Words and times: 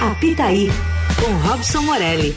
Apitaí, 0.00 0.68
com 1.20 1.48
Robson 1.48 1.82
Morelli. 1.82 2.34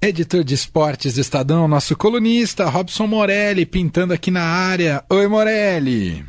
Editor 0.00 0.42
de 0.44 0.54
esportes 0.54 1.14
do 1.14 1.20
Estadão, 1.20 1.66
nosso 1.68 1.96
colunista 1.96 2.68
Robson 2.68 3.06
Morelli, 3.06 3.64
pintando 3.64 4.12
aqui 4.12 4.30
na 4.30 4.42
área. 4.42 5.02
Oi, 5.08 5.26
Morelli. 5.28 6.24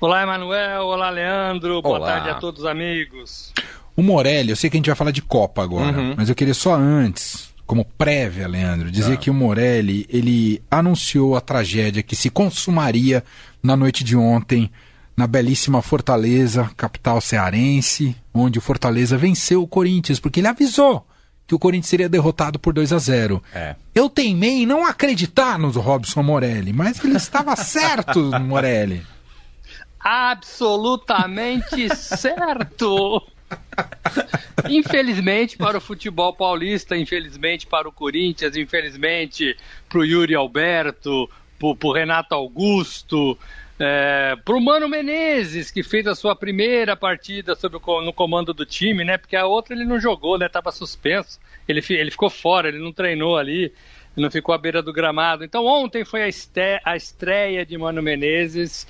Olá, 0.00 0.22
Emanuel. 0.24 0.82
Olá, 0.82 1.08
Leandro. 1.10 1.80
Boa 1.80 1.98
Olá. 1.98 2.06
tarde 2.14 2.30
a 2.30 2.34
todos 2.34 2.62
os 2.62 2.66
amigos. 2.66 3.52
O 3.96 4.02
Morelli, 4.02 4.50
eu 4.50 4.56
sei 4.56 4.68
que 4.68 4.76
a 4.76 4.78
gente 4.78 4.86
vai 4.86 4.96
falar 4.96 5.10
de 5.12 5.22
Copa 5.22 5.62
agora, 5.62 5.96
Uhum. 5.96 6.14
mas 6.16 6.28
eu 6.28 6.34
queria 6.34 6.54
só 6.54 6.74
antes, 6.74 7.50
como 7.66 7.84
prévia, 7.84 8.48
Leandro, 8.48 8.90
dizer 8.90 9.16
que 9.18 9.30
o 9.30 9.34
Morelli, 9.34 10.06
ele 10.08 10.60
anunciou 10.70 11.36
a 11.36 11.40
tragédia 11.40 12.02
que 12.02 12.16
se 12.16 12.30
consumaria 12.30 13.22
na 13.62 13.76
noite 13.76 14.02
de 14.02 14.16
ontem 14.16 14.70
na 15.16 15.26
belíssima 15.26 15.82
Fortaleza, 15.82 16.70
capital 16.76 17.20
cearense, 17.20 18.16
onde 18.32 18.58
o 18.58 18.62
Fortaleza 18.62 19.16
venceu 19.16 19.62
o 19.62 19.68
Corinthians, 19.68 20.18
porque 20.18 20.40
ele 20.40 20.48
avisou 20.48 21.06
que 21.46 21.54
o 21.54 21.58
Corinthians 21.58 21.88
seria 21.88 22.08
derrotado 22.08 22.58
por 22.58 22.72
2 22.72 22.92
a 22.92 22.98
0. 22.98 23.42
É. 23.54 23.76
Eu 23.94 24.08
teimei 24.08 24.62
em 24.62 24.66
não 24.66 24.86
acreditar 24.86 25.58
no 25.58 25.68
Robson 25.70 26.22
Morelli, 26.22 26.72
mas 26.72 27.04
ele 27.04 27.16
estava 27.16 27.54
certo, 27.56 28.20
Morelli. 28.40 29.04
Absolutamente 30.00 31.94
certo! 31.94 33.22
Infelizmente 34.68 35.56
para 35.58 35.76
o 35.76 35.80
futebol 35.80 36.32
paulista, 36.34 36.96
infelizmente 36.96 37.66
para 37.66 37.88
o 37.88 37.92
Corinthians, 37.92 38.56
infelizmente 38.56 39.56
para 39.88 39.98
o 39.98 40.04
Yuri 40.04 40.34
Alberto, 40.34 41.28
para 41.58 41.88
o 41.88 41.92
Renato 41.92 42.34
Augusto, 42.34 43.38
é, 43.84 44.36
para 44.44 44.54
o 44.54 44.60
Mano 44.60 44.88
Menezes, 44.88 45.72
que 45.72 45.82
fez 45.82 46.06
a 46.06 46.14
sua 46.14 46.36
primeira 46.36 46.94
partida 46.96 47.56
o 47.60 48.00
no 48.00 48.12
comando 48.12 48.54
do 48.54 48.64
time, 48.64 49.02
né? 49.02 49.18
Porque 49.18 49.34
a 49.34 49.44
outra 49.44 49.74
ele 49.74 49.84
não 49.84 49.98
jogou, 49.98 50.38
né? 50.38 50.46
Estava 50.46 50.70
suspenso. 50.70 51.40
Ele, 51.66 51.82
ele 51.90 52.10
ficou 52.12 52.30
fora, 52.30 52.68
ele 52.68 52.78
não 52.78 52.92
treinou 52.92 53.36
ali, 53.36 53.72
não 54.16 54.30
ficou 54.30 54.54
à 54.54 54.58
beira 54.58 54.80
do 54.82 54.92
gramado. 54.92 55.42
Então 55.44 55.66
ontem 55.66 56.04
foi 56.04 56.22
a, 56.22 56.28
este- 56.28 56.80
a 56.84 56.94
estreia 56.96 57.66
de 57.66 57.76
Mano 57.76 58.00
Menezes. 58.00 58.86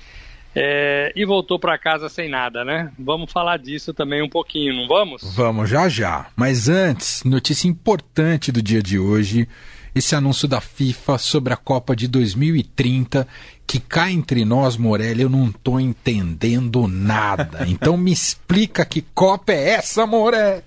É, 0.55 1.11
e 1.15 1.25
voltou 1.25 1.57
para 1.57 1.75
casa 1.79 2.07
sem 2.07 2.29
nada, 2.29 2.63
né? 2.63 2.91
Vamos 2.99 3.31
falar 3.31 3.57
disso 3.57 3.91
também 3.91 4.21
um 4.21 4.29
pouquinho, 4.29 4.75
não 4.75 4.87
vamos? 4.87 5.35
Vamos 5.35 5.67
já 5.67 5.89
já. 5.89 6.27
Mas 6.35 6.69
antes, 6.69 7.23
notícia 7.23 7.67
importante 7.67 8.51
do 8.51 8.61
dia 8.61 8.79
de 8.83 8.99
hoje: 8.99 9.49
esse 9.95 10.15
anúncio 10.15 10.47
da 10.47 10.59
FIFA 10.59 11.17
sobre 11.17 11.53
a 11.53 11.57
Copa 11.57 11.95
de 11.95 12.07
2030, 12.07 13.27
que 13.67 13.79
cá 13.79 14.11
entre 14.11 14.43
nós, 14.43 14.75
Morelli, 14.77 15.21
eu 15.21 15.29
não 15.29 15.51
tô 15.51 15.79
entendendo 15.79 16.87
nada. 16.87 17.65
Então 17.69 17.97
me 17.97 18.11
explica 18.11 18.85
que 18.85 19.01
Copa 19.01 19.51
é 19.51 19.71
essa, 19.71 20.05
Morelli? 20.05 20.63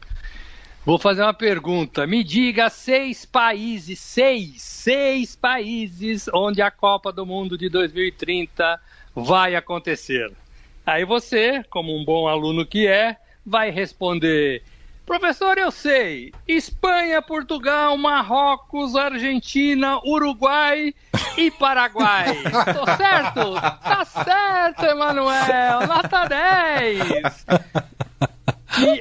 Vou 0.85 0.99
fazer 0.99 1.23
uma 1.23 1.35
pergunta. 1.35 2.07
Me 2.07 2.23
diga 2.23 2.71
seis 2.71 3.25
países, 3.25 3.99
seis, 3.99 4.63
seis 4.63 5.35
países 5.35 6.29
onde 6.33 6.63
a 6.63 6.71
Copa 6.71 7.13
do 7.13 7.27
Mundo 7.27 7.59
de 7.59 7.69
2030 7.69 8.81
vai 9.13 9.57
acontecer. 9.57 10.33
Aí 10.87 11.05
você, 11.05 11.65
como 11.69 11.93
um 12.01 12.05
bom 12.05 12.29
aluno 12.29 12.65
que 12.65 12.87
é, 12.87 13.17
vai 13.45 13.71
responder: 13.71 14.63
Professor, 15.07 15.57
eu 15.57 15.71
sei. 15.71 16.33
Espanha, 16.49 17.23
Portugal, 17.23 17.97
Marrocos, 17.97 18.97
Argentina, 18.97 20.01
Uruguai 20.05 20.93
e 21.37 21.51
Paraguai. 21.53 22.37
Tô 22.75 22.85
certo? 22.97 23.55
Tá 23.55 24.05
certo, 24.05 24.85
Emanuel. 24.85 25.87
Nota 25.87 26.27
10. 26.27 27.47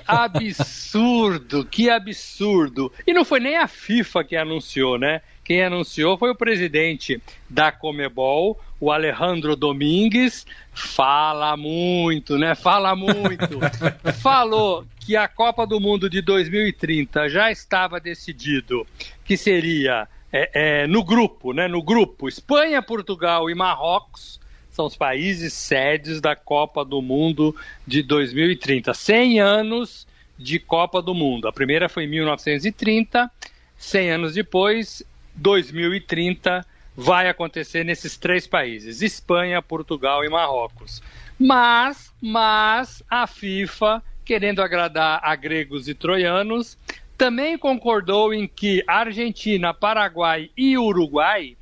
Absurdo, 0.07 1.65
que 1.65 1.89
absurdo. 1.89 2.91
E 3.05 3.13
não 3.13 3.25
foi 3.25 3.39
nem 3.39 3.57
a 3.57 3.67
FIFA 3.67 4.23
que 4.23 4.35
anunciou, 4.35 4.97
né? 4.97 5.21
Quem 5.43 5.63
anunciou 5.63 6.17
foi 6.17 6.31
o 6.31 6.35
presidente 6.35 7.21
da 7.49 7.71
Comebol, 7.71 8.59
o 8.79 8.91
Alejandro 8.91 9.55
Domingues. 9.55 10.45
Fala 10.73 11.55
muito, 11.55 12.37
né? 12.37 12.55
Fala 12.55 12.95
muito. 12.95 13.59
Falou 14.21 14.85
que 14.99 15.15
a 15.15 15.27
Copa 15.27 15.65
do 15.67 15.79
Mundo 15.79 16.09
de 16.09 16.21
2030 16.21 17.29
já 17.29 17.51
estava 17.51 17.99
decidido 17.99 18.85
que 19.23 19.37
seria 19.37 20.07
é, 20.33 20.83
é, 20.83 20.87
no 20.87 21.03
grupo, 21.03 21.53
né? 21.53 21.67
No 21.67 21.81
grupo 21.81 22.27
Espanha, 22.27 22.81
Portugal 22.81 23.49
e 23.49 23.55
Marrocos 23.55 24.39
são 24.75 24.85
os 24.85 24.97
países 24.97 25.53
sedes 25.53 26.19
da 26.19 26.35
Copa 26.35 26.83
do 26.83 27.01
Mundo 27.01 27.55
de 27.87 28.03
2030. 28.03 28.93
100 28.93 29.39
anos 29.39 30.05
de 30.37 30.59
Copa 30.59 31.01
do 31.01 31.15
Mundo. 31.15 31.47
A 31.47 31.53
primeira 31.53 31.87
foi 31.87 32.03
em 32.03 32.07
1930, 32.07 33.31
100 33.77 34.11
anos 34.11 34.33
depois, 34.33 35.01
2030, 35.35 36.65
vai 36.95 37.29
acontecer 37.29 37.85
nesses 37.85 38.17
três 38.17 38.45
países: 38.45 39.01
Espanha, 39.01 39.61
Portugal 39.61 40.25
e 40.25 40.29
Marrocos. 40.29 41.01
Mas, 41.39 42.13
mas 42.21 43.01
a 43.09 43.25
FIFA, 43.25 44.03
querendo 44.25 44.61
agradar 44.61 45.21
a 45.23 45.35
gregos 45.37 45.87
e 45.87 45.93
troianos, 45.93 46.77
também 47.17 47.57
concordou 47.57 48.33
em 48.33 48.45
que 48.45 48.83
Argentina, 48.85 49.73
Paraguai 49.73 50.49
e 50.57 50.77
Uruguai 50.77 51.55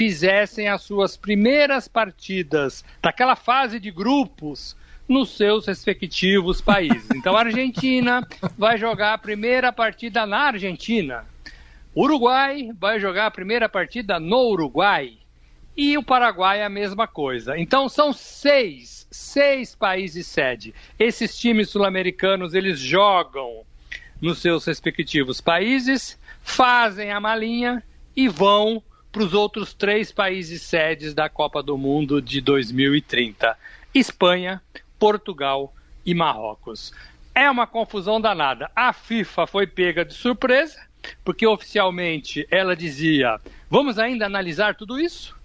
fizessem 0.00 0.66
as 0.66 0.80
suas 0.80 1.14
primeiras 1.14 1.86
partidas 1.86 2.82
daquela 3.02 3.36
fase 3.36 3.78
de 3.78 3.90
grupos 3.90 4.74
nos 5.06 5.36
seus 5.36 5.66
respectivos 5.66 6.62
países. 6.62 7.06
Então 7.14 7.36
a 7.36 7.40
Argentina 7.40 8.26
vai 8.56 8.78
jogar 8.78 9.12
a 9.12 9.18
primeira 9.18 9.70
partida 9.70 10.24
na 10.24 10.38
Argentina. 10.38 11.26
Uruguai 11.94 12.70
vai 12.78 12.98
jogar 12.98 13.26
a 13.26 13.30
primeira 13.30 13.68
partida 13.68 14.18
no 14.18 14.48
Uruguai. 14.48 15.18
E 15.76 15.98
o 15.98 16.02
Paraguai 16.02 16.60
é 16.60 16.64
a 16.64 16.70
mesma 16.70 17.06
coisa. 17.06 17.58
Então 17.58 17.86
são 17.86 18.10
seis, 18.10 19.06
seis 19.10 19.74
países 19.74 20.26
sede. 20.26 20.74
Esses 20.98 21.36
times 21.36 21.68
sul-americanos, 21.68 22.54
eles 22.54 22.78
jogam 22.78 23.66
nos 24.18 24.38
seus 24.38 24.64
respectivos 24.64 25.42
países, 25.42 26.18
fazem 26.40 27.12
a 27.12 27.20
malinha 27.20 27.82
e 28.16 28.28
vão 28.28 28.82
para 29.12 29.22
os 29.22 29.34
outros 29.34 29.74
três 29.74 30.12
países 30.12 30.62
sedes 30.62 31.14
da 31.14 31.28
Copa 31.28 31.62
do 31.62 31.76
Mundo 31.76 32.22
de 32.22 32.40
2030: 32.40 33.56
Espanha, 33.94 34.62
Portugal 34.98 35.74
e 36.04 36.14
Marrocos. 36.14 36.92
É 37.34 37.50
uma 37.50 37.66
confusão 37.66 38.20
danada. 38.20 38.70
A 38.74 38.92
FIFA 38.92 39.46
foi 39.46 39.66
pega 39.66 40.04
de 40.04 40.14
surpresa, 40.14 40.78
porque 41.24 41.46
oficialmente 41.46 42.46
ela 42.50 42.76
dizia: 42.76 43.40
vamos 43.68 43.98
ainda 43.98 44.26
analisar 44.26 44.74
tudo 44.74 45.00
isso? 45.00 45.36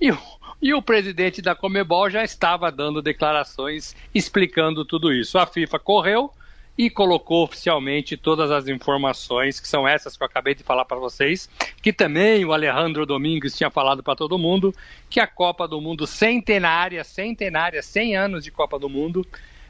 E 0.00 0.12
o, 0.12 0.18
e 0.62 0.72
o 0.74 0.82
presidente 0.82 1.42
da 1.42 1.54
Comebol 1.54 2.08
já 2.08 2.22
estava 2.22 2.70
dando 2.70 3.02
declarações 3.02 3.96
explicando 4.14 4.84
tudo 4.84 5.12
isso. 5.12 5.38
A 5.38 5.46
FIFA 5.46 5.78
correu 5.78 6.32
e 6.78 6.88
colocou 6.88 7.42
oficialmente 7.42 8.16
todas 8.16 8.52
as 8.52 8.68
informações, 8.68 9.58
que 9.58 9.66
são 9.66 9.86
essas 9.86 10.16
que 10.16 10.22
eu 10.22 10.26
acabei 10.26 10.54
de 10.54 10.62
falar 10.62 10.84
para 10.84 10.96
vocês, 10.96 11.50
que 11.82 11.92
também 11.92 12.44
o 12.44 12.52
Alejandro 12.52 13.04
Domingues 13.04 13.58
tinha 13.58 13.68
falado 13.68 14.00
para 14.00 14.14
todo 14.14 14.38
mundo, 14.38 14.72
que 15.10 15.18
a 15.18 15.26
Copa 15.26 15.66
do 15.66 15.80
Mundo 15.80 16.06
centenária, 16.06 17.02
centenária, 17.02 17.82
100 17.82 18.16
anos 18.16 18.44
de 18.44 18.52
Copa 18.52 18.78
do 18.78 18.88
Mundo, 18.88 19.26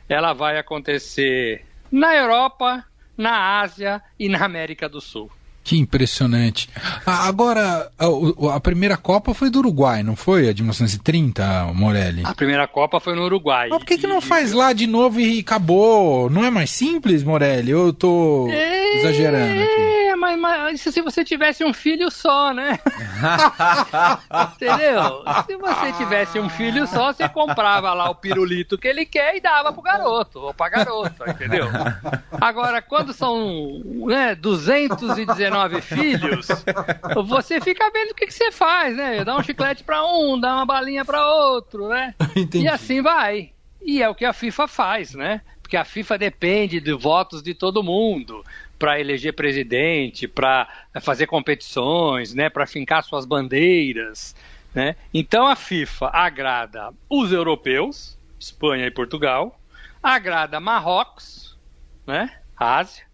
ela 0.06 0.34
vai 0.34 0.58
acontecer 0.58 1.64
na 1.90 2.14
Europa, 2.14 2.84
na 3.16 3.58
Ásia 3.60 4.02
e 4.18 4.28
na 4.28 4.44
América 4.44 4.86
do 4.86 5.00
Sul. 5.00 5.30
Que 5.68 5.76
impressionante. 5.76 6.66
Ah, 7.04 7.28
agora, 7.28 7.90
a, 7.98 8.56
a 8.56 8.58
primeira 8.58 8.96
Copa 8.96 9.34
foi 9.34 9.50
do 9.50 9.58
Uruguai, 9.58 10.02
não 10.02 10.16
foi? 10.16 10.48
A 10.48 10.52
de 10.54 10.62
1930, 10.62 11.74
Morelli? 11.74 12.22
A 12.24 12.34
primeira 12.34 12.66
Copa 12.66 12.98
foi 12.98 13.14
no 13.14 13.22
Uruguai. 13.24 13.68
Mas 13.68 13.78
por 13.78 13.84
que, 13.84 13.98
que 13.98 14.06
não 14.06 14.22
faz 14.22 14.54
lá 14.54 14.72
de 14.72 14.86
novo 14.86 15.20
e 15.20 15.40
acabou? 15.40 16.30
Não 16.30 16.42
é 16.42 16.48
mais 16.50 16.70
simples, 16.70 17.22
Morelli? 17.22 17.70
Eu 17.70 17.92
tô 17.92 18.48
exagerando 18.48 19.60
aqui. 19.62 19.97
Mas, 20.36 20.60
mas 20.60 20.80
se 20.80 21.00
você 21.00 21.24
tivesse 21.24 21.64
um 21.64 21.72
filho 21.72 22.10
só, 22.10 22.52
né? 22.52 22.78
Entendeu? 24.54 25.22
Se 25.46 25.56
você 25.56 25.92
tivesse 25.92 26.38
um 26.38 26.48
filho 26.48 26.86
só, 26.86 27.12
você 27.12 27.28
comprava 27.28 27.92
lá 27.94 28.10
o 28.10 28.14
pirulito 28.14 28.76
que 28.76 28.88
ele 28.88 29.06
quer 29.06 29.36
e 29.36 29.40
dava 29.40 29.72
pro 29.72 29.82
garoto, 29.82 30.40
ou 30.40 30.54
pra 30.54 30.68
garota, 30.68 31.30
entendeu? 31.30 31.66
Agora, 32.40 32.82
quando 32.82 33.12
são 33.12 33.82
né, 34.06 34.34
219 34.34 35.80
filhos, 35.80 36.48
você 37.14 37.60
fica 37.60 37.90
vendo 37.90 38.10
o 38.10 38.14
que, 38.14 38.26
que 38.26 38.34
você 38.34 38.50
faz, 38.50 38.96
né? 38.96 39.24
Dá 39.24 39.36
um 39.36 39.42
chiclete 39.42 39.84
pra 39.84 40.04
um, 40.04 40.38
dá 40.38 40.56
uma 40.56 40.66
balinha 40.66 41.04
pra 41.04 41.26
outro, 41.26 41.88
né? 41.88 42.14
Entendi. 42.36 42.64
E 42.64 42.68
assim 42.68 43.02
vai. 43.02 43.50
E 43.80 44.02
é 44.02 44.08
o 44.08 44.14
que 44.14 44.24
a 44.24 44.32
FIFA 44.32 44.68
faz, 44.68 45.14
né? 45.14 45.40
Porque 45.62 45.76
a 45.76 45.84
FIFA 45.84 46.18
depende 46.18 46.80
de 46.80 46.92
votos 46.94 47.42
de 47.42 47.54
todo 47.54 47.82
mundo 47.82 48.42
para 48.78 49.00
eleger 49.00 49.32
presidente, 49.32 50.28
para 50.28 50.68
fazer 51.00 51.26
competições, 51.26 52.32
né? 52.32 52.48
Para 52.48 52.66
fincar 52.66 53.02
suas 53.02 53.26
bandeiras, 53.26 54.34
né? 54.74 54.94
Então 55.12 55.46
a 55.46 55.56
FIFA 55.56 56.10
agrada 56.12 56.92
os 57.08 57.32
europeus, 57.32 58.16
Espanha 58.38 58.86
e 58.86 58.90
Portugal, 58.90 59.58
agrada 60.02 60.60
Marrocos, 60.60 61.56
né? 62.06 62.30
Ásia, 62.56 63.04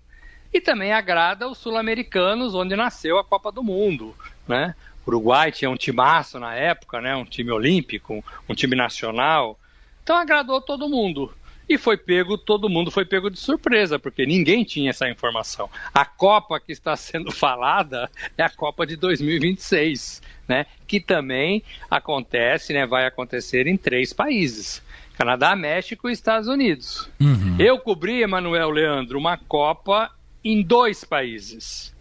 e 0.53 0.61
também 0.61 0.93
agrada 0.93 1.49
os 1.49 1.59
sul-americanos, 1.59 2.55
onde 2.55 2.77
nasceu 2.77 3.19
a 3.19 3.25
Copa 3.25 3.51
do 3.51 3.63
Mundo, 3.63 4.15
né? 4.47 4.75
O 5.07 5.11
Uruguai 5.11 5.51
tinha 5.51 5.71
um 5.71 5.77
timaço 5.77 6.39
na 6.39 6.55
época, 6.55 7.01
né? 7.01 7.15
Um 7.17 7.25
time 7.25 7.51
olímpico, 7.51 8.25
um 8.49 8.55
time 8.55 8.77
nacional. 8.77 9.59
Então 10.03 10.17
agradou 10.17 10.61
todo 10.61 10.89
mundo. 10.89 11.35
E 11.69 11.79
foi 11.79 11.97
pego, 11.97 12.37
todo 12.37 12.69
mundo 12.69 12.91
foi 12.91 13.05
pego 13.05 13.31
de 13.31 13.39
surpresa, 13.39 13.99
porque 13.99 14.27
ninguém 14.27 14.65
tinha 14.65 14.91
essa 14.91 15.09
informação. 15.09 15.71
A 15.93 16.05
Copa 16.05 16.61
que 16.61 16.73
está 16.73 16.95
sendo 16.97 17.33
falada 17.33 18.11
é 18.37 18.43
a 18.43 18.51
Copa 18.51 18.87
de 18.87 18.97
2026, 18.97 20.23
né? 20.47 20.67
Que 20.87 21.01
também 21.01 21.63
acontece, 21.91 22.73
né? 22.73 22.87
Vai 22.87 23.07
acontecer 23.07 23.67
em 23.67 23.77
três 23.77 24.13
países. 24.13 24.83
Canadá, 25.17 25.55
México 25.55 26.09
e 26.09 26.13
Estados 26.13 26.49
Unidos. 26.49 27.09
Uhum. 27.21 27.57
Eu 27.59 27.79
cobri, 27.79 28.23
Emanuel 28.23 28.71
Leandro, 28.71 29.19
uma 29.19 29.39
Copa 29.39 30.11
em 30.45 30.63
dois 30.63 31.05
países. 31.05 31.95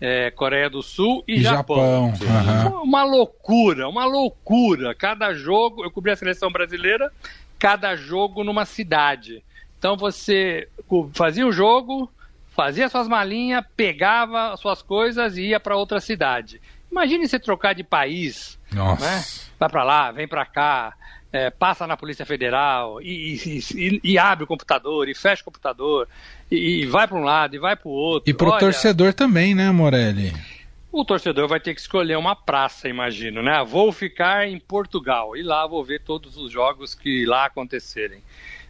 É, 0.00 0.30
Coreia 0.30 0.68
do 0.68 0.82
Sul 0.82 1.24
e, 1.26 1.36
e 1.36 1.42
Japão. 1.42 2.12
Japão. 2.14 2.78
Uhum. 2.78 2.82
Uma 2.82 3.04
loucura, 3.04 3.88
uma 3.88 4.04
loucura. 4.04 4.94
Cada 4.94 5.32
jogo, 5.34 5.84
eu 5.84 5.90
cobri 5.90 6.10
a 6.10 6.16
seleção 6.16 6.50
brasileira, 6.50 7.10
cada 7.58 7.96
jogo 7.96 8.44
numa 8.44 8.64
cidade. 8.64 9.42
Então 9.78 9.96
você 9.96 10.68
fazia 11.12 11.46
o 11.46 11.52
jogo, 11.52 12.10
fazia 12.50 12.88
suas 12.88 13.08
malinhas, 13.08 13.64
pegava 13.76 14.56
suas 14.56 14.82
coisas 14.82 15.36
e 15.36 15.48
ia 15.48 15.60
para 15.60 15.76
outra 15.76 16.00
cidade. 16.00 16.60
Imagine 16.90 17.26
você 17.26 17.38
trocar 17.38 17.74
de 17.74 17.82
país, 17.82 18.58
Nossa. 18.72 19.04
né? 19.04 19.24
Vai 19.58 19.68
para 19.68 19.84
lá, 19.84 20.12
vem 20.12 20.28
para 20.28 20.46
cá 20.46 20.94
é, 21.34 21.50
passa 21.50 21.84
na 21.84 21.96
Polícia 21.96 22.24
Federal 22.24 23.02
e, 23.02 23.60
e, 23.74 24.00
e, 24.04 24.16
abre 24.16 24.44
o 24.44 24.46
computador 24.46 25.08
e 25.08 25.16
fecha 25.16 25.42
o 25.42 25.44
computador 25.44 26.08
e, 26.48 26.82
e 26.82 26.86
vai 26.86 27.08
para 27.08 27.16
um 27.16 27.24
lado 27.24 27.56
e 27.56 27.58
vai 27.58 27.74
para 27.74 27.88
o 27.88 27.90
outro. 27.90 28.30
E 28.30 28.32
para 28.32 28.48
o 28.48 28.56
torcedor 28.56 29.12
também, 29.12 29.52
né, 29.52 29.68
Morelli? 29.72 30.32
O 30.94 31.04
torcedor 31.04 31.48
vai 31.48 31.58
ter 31.58 31.74
que 31.74 31.80
escolher 31.80 32.16
uma 32.16 32.36
praça, 32.36 32.88
imagino, 32.88 33.42
né? 33.42 33.64
Vou 33.64 33.90
ficar 33.90 34.46
em 34.46 34.60
Portugal 34.60 35.36
e 35.36 35.42
lá 35.42 35.66
vou 35.66 35.84
ver 35.84 36.00
todos 36.00 36.36
os 36.36 36.52
jogos 36.52 36.94
que 36.94 37.26
lá 37.26 37.46
acontecerem, 37.46 38.20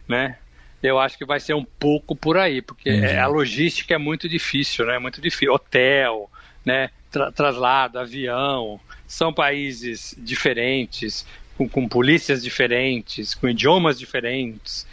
né? 0.07 0.35
Eu 0.81 0.97
acho 0.97 1.19
que 1.19 1.23
vai 1.23 1.39
ser 1.39 1.53
um 1.53 1.63
pouco 1.63 2.15
por 2.15 2.35
aí, 2.35 2.63
porque 2.63 2.89
é, 2.89 3.19
a 3.19 3.27
logística 3.27 3.93
é 3.93 3.99
muito 3.99 4.27
difícil, 4.27 4.87
né? 4.87 4.97
Muito 4.97 5.21
difícil. 5.21 5.53
Hotel, 5.53 6.27
né? 6.65 6.89
Tra 7.11 7.31
traslado, 7.31 7.99
avião, 7.99 8.79
são 9.05 9.31
países 9.31 10.15
diferentes, 10.17 11.27
com, 11.55 11.69
com 11.69 11.87
polícias 11.87 12.41
diferentes, 12.41 13.35
com 13.35 13.47
idiomas 13.47 13.99
diferentes. 13.99 14.87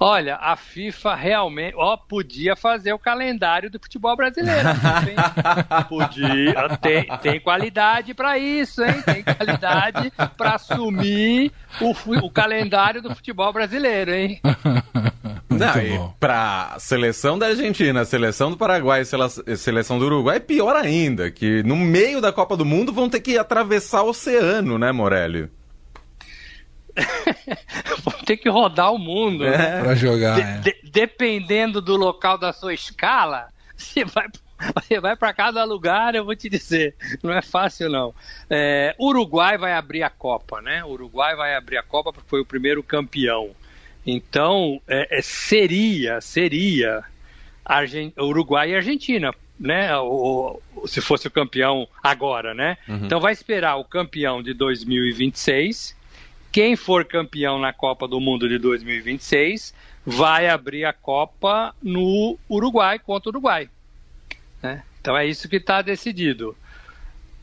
Olha, 0.00 0.36
a 0.36 0.54
FIFA 0.54 1.14
realmente, 1.16 1.74
ó, 1.76 1.96
podia 1.96 2.54
fazer 2.54 2.92
o 2.92 2.98
calendário 2.98 3.68
do 3.68 3.80
futebol 3.80 4.16
brasileiro. 4.16 4.68
podia, 5.88 6.78
tem, 6.80 7.06
tem 7.20 7.40
qualidade 7.40 8.14
para 8.14 8.38
isso, 8.38 8.82
hein? 8.84 9.02
Tem 9.02 9.24
qualidade 9.24 10.12
para 10.36 10.54
assumir 10.54 11.50
o, 11.80 11.90
o 12.24 12.30
calendário 12.30 13.02
do 13.02 13.14
futebol 13.14 13.52
brasileiro, 13.52 14.12
hein? 14.12 14.40
Não, 15.50 16.14
para 16.20 16.76
seleção 16.78 17.36
da 17.36 17.46
Argentina, 17.46 18.04
seleção 18.04 18.50
do 18.50 18.56
Paraguai, 18.56 19.02
seleção 19.56 19.98
do 19.98 20.04
Uruguai, 20.04 20.36
é 20.36 20.40
pior 20.40 20.76
ainda, 20.76 21.30
que 21.30 21.62
no 21.64 21.74
meio 21.76 22.20
da 22.20 22.32
Copa 22.32 22.56
do 22.56 22.64
Mundo 22.64 22.92
vão 22.92 23.08
ter 23.08 23.20
que 23.20 23.36
atravessar 23.36 24.02
o 24.02 24.10
oceano, 24.10 24.78
né, 24.78 24.92
Morelli? 24.92 25.50
Vão 28.02 28.18
ter 28.24 28.36
que 28.36 28.48
rodar 28.48 28.92
o 28.92 28.98
mundo. 28.98 29.44
É. 29.44 29.56
Né? 29.56 29.82
Para 29.82 29.94
jogar. 29.94 30.34
De, 30.34 30.42
é. 30.42 30.58
de, 30.58 30.90
dependendo 30.90 31.80
do 31.80 31.96
local 31.96 32.38
da 32.38 32.52
sua 32.52 32.74
escala, 32.74 33.48
você 33.76 34.04
vai 34.04 34.26
você 34.74 34.98
vai 34.98 35.16
para 35.16 35.32
cada 35.32 35.62
lugar, 35.64 36.14
eu 36.14 36.24
vou 36.24 36.34
te 36.34 36.48
dizer, 36.48 36.94
não 37.22 37.32
é 37.32 37.40
fácil 37.40 37.88
não. 37.88 38.12
É, 38.50 38.94
Uruguai 38.98 39.56
vai 39.56 39.72
abrir 39.72 40.02
a 40.02 40.10
Copa, 40.10 40.60
né? 40.60 40.84
Uruguai 40.84 41.36
vai 41.36 41.54
abrir 41.54 41.76
a 41.76 41.82
Copa 41.82 42.12
porque 42.12 42.28
foi 42.28 42.40
o 42.40 42.44
primeiro 42.44 42.82
campeão. 42.82 43.50
Então 44.04 44.80
é, 44.88 45.18
é, 45.18 45.22
seria, 45.22 46.20
seria 46.20 47.04
Argent... 47.64 48.12
Uruguai 48.18 48.72
e 48.72 48.74
Argentina, 48.74 49.32
né? 49.60 49.96
O, 49.96 50.60
se 50.86 51.00
fosse 51.00 51.28
o 51.28 51.30
campeão 51.30 51.86
agora, 52.02 52.52
né? 52.52 52.76
Uhum. 52.88 53.04
Então 53.04 53.20
vai 53.20 53.32
esperar 53.32 53.76
o 53.76 53.84
campeão 53.84 54.42
de 54.42 54.54
2026 54.54 55.96
quem 56.50 56.76
for 56.76 57.04
campeão 57.04 57.58
na 57.58 57.72
Copa 57.72 58.08
do 58.08 58.20
Mundo 58.20 58.48
de 58.48 58.58
2026 58.58 59.74
vai 60.04 60.48
abrir 60.48 60.84
a 60.84 60.92
Copa 60.92 61.74
no 61.82 62.38
Uruguai 62.48 62.98
contra 62.98 63.28
o 63.28 63.32
Uruguai. 63.32 63.68
Né? 64.62 64.82
Então 65.00 65.16
é 65.16 65.26
isso 65.26 65.48
que 65.48 65.56
está 65.56 65.82
decidido. 65.82 66.56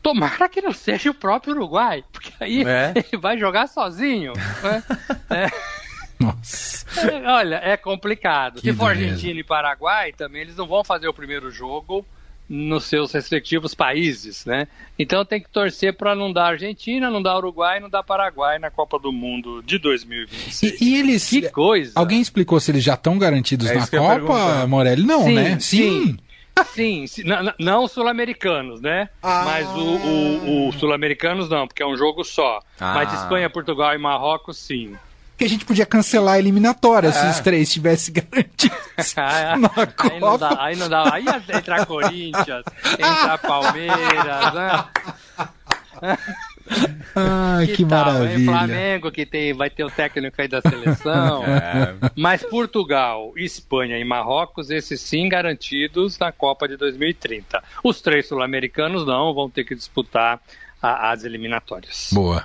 Tomara 0.02 0.48
que 0.48 0.60
não 0.60 0.72
seja 0.72 1.10
o 1.10 1.14
próprio 1.14 1.54
Uruguai, 1.54 2.04
porque 2.12 2.32
aí 2.40 2.62
é. 2.64 2.92
ele 2.96 3.20
vai 3.20 3.38
jogar 3.38 3.66
sozinho. 3.66 4.32
Né? 4.34 4.82
é. 5.30 5.76
Nossa. 6.18 6.86
Olha, 7.26 7.60
é 7.62 7.76
complicado. 7.76 8.60
Que 8.60 8.72
Se 8.72 8.76
for 8.76 8.90
Argentina 8.90 9.38
e 9.38 9.44
Paraguai, 9.44 10.12
também 10.12 10.42
eles 10.42 10.56
não 10.56 10.66
vão 10.66 10.82
fazer 10.82 11.08
o 11.08 11.14
primeiro 11.14 11.50
jogo 11.50 12.06
nos 12.48 12.84
seus 12.84 13.12
respectivos 13.12 13.74
países, 13.74 14.44
né? 14.44 14.68
Então 14.98 15.24
tem 15.24 15.40
que 15.40 15.48
torcer 15.48 15.96
para 15.96 16.14
não 16.14 16.32
dar 16.32 16.52
Argentina, 16.52 17.10
não 17.10 17.22
dar 17.22 17.36
Uruguai, 17.36 17.80
não 17.80 17.90
dar 17.90 18.02
Paraguai 18.02 18.58
na 18.58 18.70
Copa 18.70 18.98
do 18.98 19.12
Mundo 19.12 19.62
de 19.62 19.78
2026. 19.78 20.80
E, 20.80 20.84
e 20.84 20.98
eles, 20.98 21.28
que 21.28 21.50
coisa! 21.50 21.92
Alguém 21.94 22.20
explicou 22.20 22.60
se 22.60 22.70
eles 22.70 22.84
já 22.84 22.94
estão 22.94 23.18
garantidos 23.18 23.68
é 23.68 23.74
na 23.74 23.86
Copa, 23.86 24.66
Morelli? 24.66 25.04
Não, 25.04 25.24
sim, 25.24 25.34
né? 25.34 25.60
Sim. 25.60 26.16
Sim, 26.72 27.06
sim 27.06 27.22
não, 27.22 27.52
não 27.58 27.88
sul-americanos, 27.88 28.80
né? 28.80 29.10
Ah. 29.22 29.42
Mas 29.44 29.68
o, 29.68 29.78
o, 29.78 30.68
o 30.68 30.72
sul-americanos 30.72 31.50
não, 31.50 31.66
porque 31.66 31.82
é 31.82 31.86
um 31.86 31.96
jogo 31.96 32.24
só. 32.24 32.60
Ah. 32.80 32.94
Mas 32.94 33.12
Espanha, 33.12 33.50
Portugal 33.50 33.94
e 33.94 33.98
Marrocos, 33.98 34.56
sim 34.56 34.96
que 35.36 35.44
a 35.44 35.48
gente 35.48 35.64
podia 35.64 35.84
cancelar 35.84 36.34
a 36.34 36.38
eliminatória 36.38 37.08
é. 37.08 37.12
se 37.12 37.26
os 37.26 37.40
três 37.40 37.72
tivessem 37.72 38.14
garantidos 38.14 38.76
ah, 39.16 39.56
na 39.56 39.70
aí 39.76 39.86
Copa. 39.86 40.20
Não 40.20 40.38
dá, 40.38 40.56
aí 40.58 40.76
não 40.76 40.88
dá, 40.88 41.14
aí 41.14 41.24
ia 41.24 41.58
entrar 41.58 41.86
Corinthians, 41.86 42.64
entrar 42.92 43.38
Palmeiras, 43.42 44.54
né? 44.54 44.84
Ai, 47.14 47.66
que, 47.68 47.76
que 47.76 47.84
tal, 47.86 48.12
maravilha. 48.12 48.38
Hein? 48.38 48.44
Flamengo, 48.44 49.10
que 49.10 49.24
tem, 49.24 49.52
vai 49.52 49.70
ter 49.70 49.84
o 49.84 49.90
técnico 49.90 50.40
aí 50.40 50.48
da 50.48 50.60
seleção. 50.60 51.44
é. 51.44 51.94
Mas 52.16 52.42
Portugal, 52.42 53.32
Espanha 53.36 53.98
e 53.98 54.04
Marrocos, 54.04 54.70
esses 54.70 55.00
sim 55.00 55.28
garantidos 55.28 56.18
na 56.18 56.32
Copa 56.32 56.66
de 56.66 56.76
2030. 56.76 57.62
Os 57.84 58.00
três 58.00 58.26
sul-americanos 58.26 59.06
não, 59.06 59.32
vão 59.32 59.48
ter 59.48 59.64
que 59.64 59.74
disputar 59.74 60.40
as 60.94 61.24
eliminatórias. 61.24 62.08
Boa. 62.12 62.44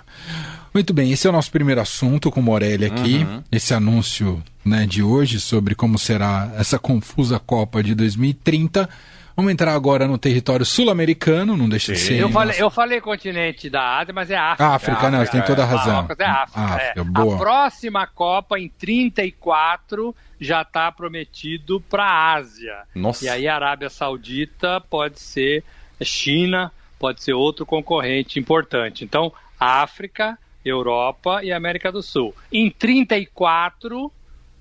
Muito 0.74 0.93
bem, 0.93 1.12
esse 1.12 1.27
é 1.27 1.29
o 1.29 1.33
nosso 1.33 1.51
primeiro 1.51 1.81
assunto 1.81 2.31
com 2.31 2.39
o 2.39 2.43
Morelli 2.43 2.86
aqui, 2.86 3.17
uhum. 3.17 3.43
esse 3.51 3.74
anúncio 3.74 4.41
né, 4.63 4.86
de 4.86 5.03
hoje 5.03 5.39
sobre 5.39 5.75
como 5.75 5.98
será 5.98 6.51
essa 6.57 6.79
confusa 6.79 7.39
Copa 7.39 7.83
de 7.83 7.93
2030. 7.93 8.89
Vamos 9.36 9.51
entrar 9.51 9.74
agora 9.74 10.07
no 10.07 10.17
território 10.17 10.65
sul-americano, 10.65 11.55
não 11.55 11.67
deixa 11.67 11.93
de 11.93 12.00
ser. 12.00 12.19
Eu 12.19 12.29
falei, 12.29 12.62
eu 12.62 12.69
falei 12.69 13.01
continente 13.01 13.69
da 13.69 13.98
Ásia, 13.98 14.13
mas 14.13 14.29
é 14.29 14.36
África. 14.36 14.67
África, 14.67 14.91
África 14.93 15.12
não, 15.12 15.25
você 15.25 15.31
tem 15.31 15.41
toda 15.41 15.63
a 15.63 15.65
razão. 15.65 15.93
Marrocos 15.93 16.19
é 16.19 16.25
África. 16.25 16.62
África 16.62 17.01
é. 17.01 17.03
Boa. 17.03 17.36
A 17.36 17.38
próxima 17.38 18.07
Copa, 18.07 18.60
em 18.60 18.69
34, 18.69 20.15
já 20.39 20.62
está 20.62 20.91
prometido 20.91 21.81
para 21.81 22.03
a 22.03 22.33
Ásia. 22.33 22.83
Nossa. 22.93 23.25
E 23.25 23.29
aí 23.29 23.48
a 23.48 23.55
Arábia 23.55 23.89
Saudita 23.89 24.81
pode 24.81 25.19
ser 25.19 25.63
China, 26.03 26.71
pode 27.01 27.24
ser 27.24 27.34
outro 27.34 27.65
concorrente 27.65 28.39
importante. 28.39 29.03
Então, 29.03 29.34
África, 29.60 30.38
Europa 30.63 31.43
e 31.43 31.51
América 31.51 31.91
do 31.91 32.03
Sul. 32.03 32.36
Em 32.53 32.70
34 32.70 34.12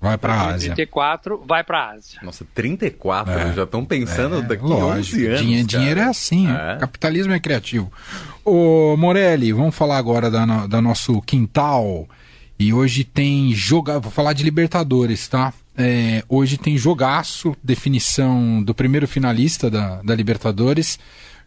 Vai 0.01 0.17
para 0.17 0.33
a 0.33 0.47
Ásia. 0.47 0.73
34 0.73 1.43
vai 1.45 1.63
para 1.63 1.77
a 1.77 1.91
Ásia. 1.91 2.19
Nossa, 2.23 2.43
34, 2.55 3.31
é. 3.31 3.53
já 3.53 3.63
estão 3.65 3.85
pensando 3.85 4.39
é, 4.39 4.41
daqui 4.41 4.63
a 4.63 4.75
11 4.75 5.27
anos. 5.27 5.39
Dinheiro, 5.41 5.67
dinheiro 5.67 5.99
é 5.99 6.05
assim, 6.05 6.49
é. 6.49 6.77
capitalismo 6.79 7.33
é 7.33 7.39
criativo. 7.39 7.93
Ô 8.43 8.97
Morelli, 8.97 9.53
vamos 9.53 9.75
falar 9.75 9.99
agora 9.99 10.31
da, 10.31 10.65
da 10.65 10.81
nosso 10.81 11.21
quintal. 11.21 12.09
E 12.57 12.73
hoje 12.73 13.03
tem 13.03 13.53
jogar, 13.53 13.99
vou 13.99 14.11
falar 14.11 14.33
de 14.33 14.43
Libertadores, 14.43 15.27
tá? 15.27 15.53
É, 15.77 16.23
hoje 16.27 16.57
tem 16.57 16.75
jogaço, 16.79 17.55
definição 17.63 18.63
do 18.63 18.73
primeiro 18.73 19.07
finalista 19.07 19.69
da, 19.69 20.01
da 20.01 20.15
Libertadores. 20.15 20.97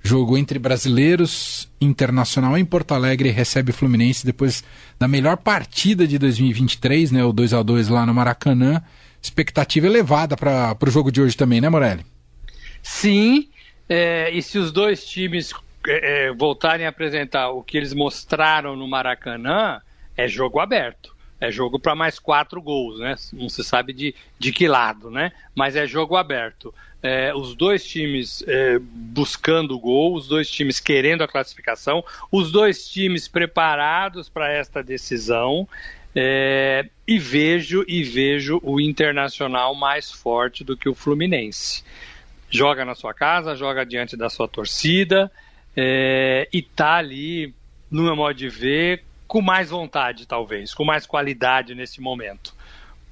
Jogo 0.06 0.36
entre 0.36 0.58
brasileiros, 0.58 1.66
Internacional 1.80 2.58
em 2.58 2.64
Porto 2.64 2.92
Alegre 2.92 3.30
recebe 3.30 3.70
o 3.70 3.74
Fluminense 3.74 4.26
depois 4.26 4.62
da 4.98 5.08
melhor 5.08 5.38
partida 5.38 6.06
de 6.06 6.18
2023, 6.18 7.10
né? 7.10 7.24
O 7.24 7.32
2 7.32 7.54
a 7.54 7.62
2 7.62 7.88
lá 7.88 8.04
no 8.04 8.12
Maracanã. 8.12 8.82
Expectativa 9.22 9.86
elevada 9.86 10.36
para 10.36 10.76
o 10.78 10.90
jogo 10.90 11.10
de 11.10 11.22
hoje 11.22 11.34
também, 11.34 11.58
né, 11.58 11.70
Morelli? 11.70 12.04
Sim, 12.82 13.48
é, 13.88 14.30
e 14.30 14.42
se 14.42 14.58
os 14.58 14.70
dois 14.70 15.06
times 15.06 15.54
é, 15.88 16.30
voltarem 16.34 16.84
a 16.84 16.90
apresentar 16.90 17.48
o 17.48 17.62
que 17.62 17.78
eles 17.78 17.94
mostraram 17.94 18.76
no 18.76 18.86
Maracanã, 18.86 19.80
é 20.14 20.28
jogo 20.28 20.60
aberto. 20.60 21.13
É 21.44 21.50
jogo 21.50 21.78
para 21.78 21.94
mais 21.94 22.18
quatro 22.18 22.60
gols, 22.60 22.98
né? 22.98 23.14
Não 23.32 23.48
se 23.48 23.62
sabe 23.62 23.92
de, 23.92 24.14
de 24.38 24.52
que 24.52 24.66
lado, 24.66 25.10
né? 25.10 25.32
Mas 25.54 25.76
é 25.76 25.86
jogo 25.86 26.16
aberto. 26.16 26.74
É, 27.02 27.34
os 27.34 27.54
dois 27.54 27.84
times 27.84 28.42
é, 28.46 28.78
buscando 28.80 29.74
o 29.74 29.78
gol, 29.78 30.14
os 30.14 30.26
dois 30.26 30.50
times 30.50 30.80
querendo 30.80 31.22
a 31.22 31.28
classificação, 31.28 32.02
os 32.32 32.50
dois 32.50 32.88
times 32.88 33.28
preparados 33.28 34.28
para 34.28 34.50
esta 34.50 34.82
decisão. 34.82 35.68
É, 36.16 36.88
e 37.06 37.18
vejo 37.18 37.84
e 37.88 38.04
vejo 38.04 38.60
o 38.62 38.80
Internacional 38.80 39.74
mais 39.74 40.12
forte 40.12 40.62
do 40.62 40.76
que 40.76 40.88
o 40.88 40.94
Fluminense. 40.94 41.82
Joga 42.48 42.84
na 42.84 42.94
sua 42.94 43.12
casa, 43.12 43.56
joga 43.56 43.84
diante 43.84 44.16
da 44.16 44.30
sua 44.30 44.46
torcida 44.46 45.30
é, 45.76 46.48
e 46.52 46.62
tá 46.62 46.94
ali, 46.94 47.52
no 47.90 48.02
meu 48.02 48.16
modo 48.16 48.34
de 48.34 48.48
ver, 48.48 49.02
com 49.26 49.40
mais 49.40 49.70
vontade, 49.70 50.26
talvez, 50.26 50.74
com 50.74 50.84
mais 50.84 51.06
qualidade 51.06 51.74
nesse 51.74 52.00
momento. 52.00 52.54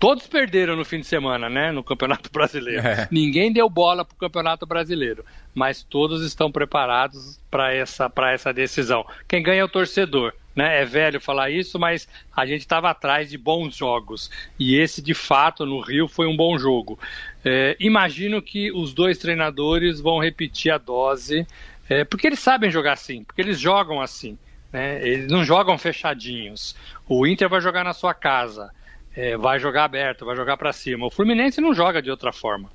Todos 0.02 0.26
perderam 0.26 0.74
no 0.74 0.84
fim 0.84 0.98
de 0.98 1.06
semana, 1.06 1.48
né, 1.48 1.70
no 1.70 1.84
Campeonato 1.84 2.28
Brasileiro. 2.34 2.84
É. 2.84 3.06
Ninguém 3.08 3.52
deu 3.52 3.70
bola 3.70 4.04
para 4.04 4.14
o 4.14 4.18
Campeonato 4.18 4.66
Brasileiro, 4.66 5.24
mas 5.54 5.84
todos 5.84 6.24
estão 6.24 6.50
preparados 6.50 7.40
para 7.48 7.72
essa, 7.72 8.10
essa 8.32 8.52
decisão. 8.52 9.06
Quem 9.28 9.40
ganha 9.40 9.60
é 9.60 9.64
o 9.64 9.68
torcedor. 9.68 10.34
Né? 10.56 10.82
É 10.82 10.84
velho 10.84 11.20
falar 11.20 11.50
isso, 11.50 11.78
mas 11.78 12.08
a 12.36 12.44
gente 12.44 12.62
estava 12.62 12.90
atrás 12.90 13.30
de 13.30 13.38
bons 13.38 13.76
jogos. 13.76 14.28
E 14.58 14.74
esse, 14.74 15.00
de 15.00 15.14
fato, 15.14 15.64
no 15.64 15.80
Rio 15.80 16.08
foi 16.08 16.26
um 16.26 16.36
bom 16.36 16.58
jogo. 16.58 16.98
É, 17.44 17.76
imagino 17.78 18.42
que 18.42 18.72
os 18.72 18.92
dois 18.92 19.18
treinadores 19.18 20.00
vão 20.00 20.18
repetir 20.18 20.72
a 20.72 20.78
dose, 20.78 21.46
é, 21.88 22.04
porque 22.04 22.26
eles 22.26 22.40
sabem 22.40 22.70
jogar 22.70 22.94
assim, 22.94 23.24
porque 23.24 23.40
eles 23.40 23.58
jogam 23.58 24.00
assim. 24.00 24.36
Né? 24.72 25.06
Eles 25.06 25.28
não 25.28 25.44
jogam 25.44 25.76
fechadinhos. 25.76 26.74
O 27.06 27.26
Inter 27.26 27.48
vai 27.48 27.60
jogar 27.60 27.84
na 27.84 27.92
sua 27.92 28.14
casa, 28.14 28.72
é, 29.14 29.36
vai 29.36 29.58
jogar 29.58 29.84
aberto, 29.84 30.24
vai 30.24 30.34
jogar 30.34 30.56
para 30.56 30.72
cima. 30.72 31.06
O 31.06 31.10
Fluminense 31.10 31.60
não 31.60 31.74
joga 31.74 32.00
de 32.00 32.10
outra 32.10 32.32
forma. 32.32 32.70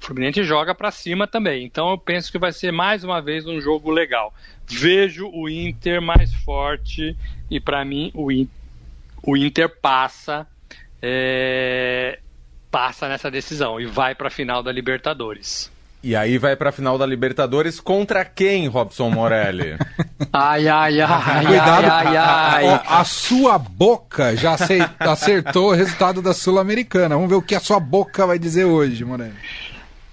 O 0.00 0.04
Fluminense 0.04 0.42
joga 0.44 0.74
para 0.74 0.90
cima 0.90 1.26
também. 1.26 1.64
Então 1.64 1.90
eu 1.90 1.98
penso 1.98 2.32
que 2.32 2.38
vai 2.38 2.52
ser 2.52 2.72
mais 2.72 3.04
uma 3.04 3.20
vez 3.20 3.46
um 3.46 3.60
jogo 3.60 3.90
legal. 3.90 4.32
Vejo 4.66 5.28
o 5.28 5.48
Inter 5.48 6.00
mais 6.00 6.32
forte 6.32 7.16
e 7.50 7.60
para 7.60 7.84
mim 7.84 8.10
o, 8.14 8.32
In 8.32 8.48
o 9.22 9.36
Inter 9.36 9.68
passa 9.68 10.46
é, 11.02 12.18
passa 12.70 13.08
nessa 13.08 13.30
decisão 13.30 13.78
e 13.78 13.86
vai 13.86 14.14
para 14.14 14.28
a 14.28 14.30
final 14.30 14.62
da 14.62 14.72
Libertadores. 14.72 15.70
E 16.04 16.14
aí 16.14 16.36
vai 16.36 16.54
para 16.54 16.68
a 16.68 16.72
final 16.72 16.98
da 16.98 17.06
Libertadores 17.06 17.80
contra 17.80 18.26
quem, 18.26 18.68
Robson 18.68 19.08
Morelli? 19.08 19.78
ai, 20.30 20.68
ai, 20.68 21.00
ai, 21.00 21.46
Cuidado, 21.46 21.86
ai, 21.90 22.06
ai, 22.08 22.16
ai. 22.18 22.68
A, 22.68 23.00
a 23.00 23.04
sua 23.04 23.56
boca 23.58 24.36
já 24.36 24.54
acertou 25.00 25.70
o 25.70 25.74
resultado 25.74 26.20
da 26.20 26.34
Sul-Americana. 26.34 27.14
Vamos 27.14 27.30
ver 27.30 27.36
o 27.36 27.42
que 27.42 27.54
a 27.54 27.60
sua 27.60 27.80
boca 27.80 28.26
vai 28.26 28.38
dizer 28.38 28.66
hoje, 28.66 29.02
Morelli. 29.02 29.32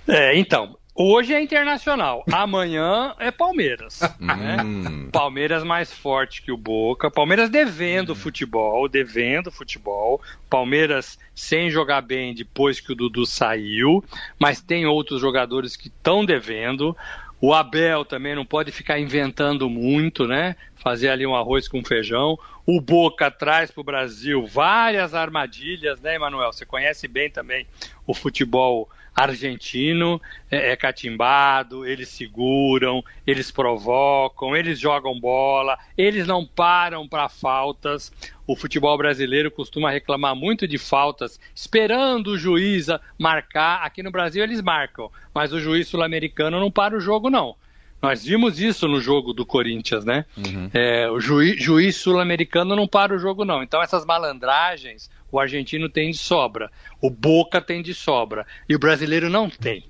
É, 0.07 0.39
então, 0.39 0.77
Hoje 1.03 1.34
é 1.34 1.41
Internacional, 1.41 2.24
amanhã 2.31 3.15
é 3.17 3.31
Palmeiras. 3.31 4.01
né? 4.22 4.58
Hum. 4.63 5.10
Palmeiras 5.12 5.63
mais 5.63 5.91
forte 5.91 6.43
que 6.43 6.51
o 6.51 6.58
Boca. 6.58 7.10
Palmeiras 7.10 7.50
devendo 7.50 8.12
hum. 8.12 8.15
futebol, 8.15 8.88
devendo 8.88 9.51
futebol. 9.51 10.22
Palmeiras 10.48 11.17
sem 11.34 11.72
jogar 11.72 12.01
bem 12.01 12.36
depois 12.36 12.79
que 12.79 12.91
o 12.91 12.96
Dudu 12.96 13.25
saiu, 13.25 14.03
mas 14.38 14.62
tem 14.62 14.86
outros 14.86 15.20
jogadores 15.20 15.75
que 15.75 15.88
estão 15.88 16.24
devendo. 16.24 16.96
O 17.41 17.51
Abel 17.51 18.05
também 18.05 18.36
não 18.36 18.46
pode 18.46 18.72
ficar 18.72 19.00
inventando 19.00 19.67
muito, 19.67 20.27
né? 20.27 20.55
Fazer 20.75 21.10
ali 21.10 21.25
um 21.25 21.36
arroz 21.36 21.67
com 21.67 21.84
feijão. 21.84 22.38
O 22.74 22.80
Boca 22.80 23.30
traz 23.30 23.70
para 23.70 23.82
o 23.82 23.84
Brasil 23.84 24.48
várias 24.48 25.13
armadilhas, 25.13 26.00
né, 26.00 26.16
Emanuel? 26.16 26.54
Você 26.54 26.66
conhece 26.66 27.06
bem 27.06 27.30
também 27.30 27.68
o 28.08 28.13
futebol 28.13 28.90
argentino 29.13 30.22
é, 30.50 30.72
é, 30.72 30.75
catimbado, 30.78 31.86
eles 31.86 32.08
seguram, 32.08 33.04
eles 33.28 33.51
provocam, 33.51 34.56
eles 34.56 34.80
jogam 34.80 35.20
bola, 35.20 35.78
eles 35.98 36.25
não 36.25 36.46
param 36.46 37.10
para 37.10 37.28
faltas. 37.28 38.10
O 38.48 38.56
futebol 38.56 38.98
brasileiro 38.98 39.51
costuma 39.51 39.92
reclamar 39.92 40.34
muito 40.34 40.66
de 40.66 40.78
faltas, 40.78 41.42
esperando 41.54 42.28
o 42.28 42.38
juiz 42.38 42.88
marcar. 43.18 43.84
Aqui 43.84 44.01
no 44.01 44.12
Brasil 44.12 44.42
eles 44.42 44.62
marcam, 44.62 45.12
mas 45.34 45.51
o 45.51 45.60
juiz 45.60 45.90
sul-americano 45.90 46.58
não 46.58 46.72
para 46.72 46.96
o 46.96 47.01
jogo, 47.01 47.30
não. 47.30 47.54
Nós 48.01 48.24
vimos 48.24 48.60
isso 48.60 48.88
no 48.88 49.00
jogo 49.00 49.31
do 49.31 49.46
Corinthians, 49.46 50.03
né? 50.03 50.25
Uhum. 50.36 50.70
É, 50.74 51.10
o 51.10 51.20
juiz, 51.20 51.62
juiz 51.62 51.96
sul-americano 51.98 52.75
não 52.75 52.88
para 52.88 53.13
o 53.13 53.20
jogo, 53.20 53.46
não. 53.46 53.62
Então, 53.62 53.81
essas 53.81 54.05
malandragens, 54.05 55.10
o 55.31 55.39
argentino 55.39 55.88
tem 55.88 56.10
de 56.10 56.17
sobra, 56.17 56.72
o 57.00 57.10
Boca 57.10 57.62
tem 57.62 57.81
de 57.81 57.93
sobra, 57.93 58.46
e 58.67 58.75
o 58.75 58.79
brasileiro 58.79 59.29
não 59.29 59.50
tem. 59.50 59.86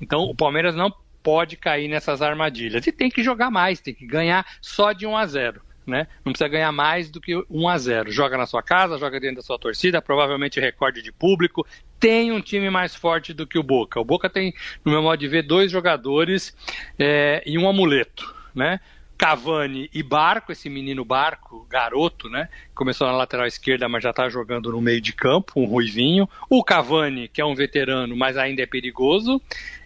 Então, 0.00 0.22
o 0.22 0.34
Palmeiras 0.34 0.74
não 0.74 0.92
pode 1.22 1.56
cair 1.56 1.88
nessas 1.88 2.22
armadilhas. 2.22 2.86
E 2.86 2.92
tem 2.92 3.10
que 3.10 3.22
jogar 3.22 3.50
mais, 3.50 3.80
tem 3.80 3.94
que 3.94 4.06
ganhar 4.06 4.46
só 4.60 4.92
de 4.92 5.06
1 5.06 5.16
a 5.16 5.26
0 5.26 5.62
né? 5.86 6.06
Não 6.24 6.32
precisa 6.32 6.48
ganhar 6.48 6.72
mais 6.72 7.10
do 7.10 7.20
que 7.20 7.34
1 7.50 7.68
a 7.68 7.78
0. 7.78 8.10
Joga 8.10 8.36
na 8.36 8.46
sua 8.46 8.62
casa, 8.62 8.98
joga 8.98 9.18
dentro 9.20 9.36
da 9.36 9.42
sua 9.42 9.58
torcida, 9.58 10.02
provavelmente 10.02 10.60
recorde 10.60 11.02
de 11.02 11.12
público. 11.12 11.66
Tem 11.98 12.32
um 12.32 12.40
time 12.40 12.70
mais 12.70 12.94
forte 12.94 13.32
do 13.32 13.46
que 13.46 13.58
o 13.58 13.62
Boca. 13.62 14.00
O 14.00 14.04
Boca 14.04 14.28
tem, 14.28 14.54
no 14.84 14.92
meu 14.92 15.02
modo 15.02 15.18
de 15.18 15.28
ver, 15.28 15.42
dois 15.42 15.70
jogadores 15.70 16.56
é, 16.98 17.42
e 17.46 17.58
um 17.58 17.68
amuleto, 17.68 18.34
né? 18.54 18.80
Cavani 19.22 19.88
e 19.94 20.02
Barco, 20.02 20.50
esse 20.50 20.68
menino 20.68 21.04
Barco, 21.04 21.64
garoto, 21.70 22.28
né? 22.28 22.48
Começou 22.74 23.06
na 23.06 23.12
lateral 23.12 23.46
esquerda, 23.46 23.88
mas 23.88 24.02
já 24.02 24.10
está 24.10 24.28
jogando 24.28 24.72
no 24.72 24.80
meio 24.80 25.00
de 25.00 25.12
campo, 25.12 25.60
um 25.60 25.64
ruivinho. 25.64 26.28
O 26.50 26.64
Cavani, 26.64 27.28
que 27.28 27.40
é 27.40 27.44
um 27.44 27.54
veterano, 27.54 28.16
mas 28.16 28.36
ainda 28.36 28.62
é 28.62 28.66
perigoso. 28.66 29.40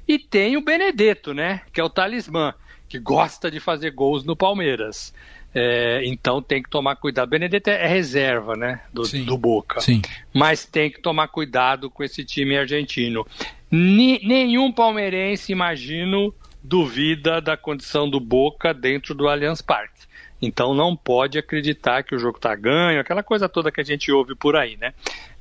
E 0.09 0.19
tem 0.19 0.57
o 0.57 0.63
Benedetto, 0.63 1.35
né? 1.35 1.61
Que 1.71 1.83
é 1.83 1.85
o 1.85 1.91
talismã, 1.91 2.55
que 2.89 2.99
gosta 2.99 3.51
de 3.51 3.61
fazer 3.61 3.91
gols 3.91 4.25
no 4.25 4.35
Palmeiras. 4.35 5.13
É, 5.59 6.03
então 6.05 6.43
tem 6.43 6.63
que 6.63 6.69
tomar 6.69 6.97
cuidado. 6.97 7.31
Benedetto 7.31 7.71
é 7.71 7.87
reserva, 7.87 8.55
né, 8.55 8.83
do, 8.93 9.07
sim, 9.07 9.25
do 9.25 9.39
Boca. 9.39 9.81
Sim. 9.81 10.03
Mas 10.31 10.67
tem 10.67 10.91
que 10.91 11.01
tomar 11.01 11.29
cuidado 11.29 11.89
com 11.89 12.05
esse 12.05 12.23
time 12.23 12.59
argentino. 12.59 13.27
Ni, 13.71 14.21
nenhum 14.23 14.71
palmeirense, 14.71 15.53
imagino, 15.53 16.35
duvida 16.63 17.41
da 17.41 17.57
condição 17.57 18.07
do 18.07 18.21
Boca 18.21 18.75
dentro 18.75 19.15
do 19.15 19.27
Allianz 19.27 19.63
Parque. 19.63 20.05
Então 20.43 20.75
não 20.75 20.95
pode 20.95 21.39
acreditar 21.39 22.03
que 22.03 22.15
o 22.15 22.19
jogo 22.19 22.37
está 22.37 22.55
ganho, 22.55 23.01
aquela 23.01 23.23
coisa 23.23 23.49
toda 23.49 23.73
que 23.73 23.81
a 23.81 23.85
gente 23.85 24.13
ouve 24.13 24.35
por 24.35 24.57
aí, 24.57 24.77
né? 24.77 24.93